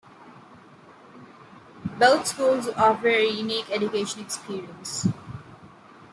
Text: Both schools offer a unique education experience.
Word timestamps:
Both 1.99 2.25
schools 2.29 2.67
offer 2.69 3.09
a 3.09 3.23
unique 3.29 3.69
education 3.69 4.19
experience. 4.21 5.07